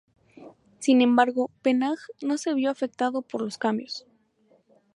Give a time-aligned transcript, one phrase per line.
[0.79, 4.07] Sin embargo, Penang no se vio afectado por los cambios.